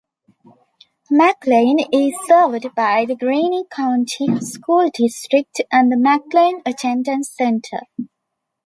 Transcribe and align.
McLain 1.11 1.87
is 1.93 2.15
served 2.25 2.73
by 2.73 3.05
the 3.05 3.15
Greene 3.15 3.65
County 3.67 4.35
School 4.39 4.89
District 4.95 5.61
and 5.71 5.91
the 5.91 5.95
Mclain 5.95 6.63
Attendance 6.65 7.29
Center. 7.29 7.81